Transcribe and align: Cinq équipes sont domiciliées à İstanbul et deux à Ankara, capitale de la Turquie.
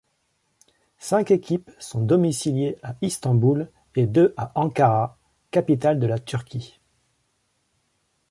Cinq 0.97 1.29
équipes 1.29 1.69
sont 1.77 2.01
domiciliées 2.01 2.75
à 2.81 2.95
İstanbul 3.03 3.69
et 3.93 4.07
deux 4.07 4.33
à 4.35 4.51
Ankara, 4.59 5.19
capitale 5.51 5.99
de 5.99 6.07
la 6.07 6.17
Turquie. 6.17 6.79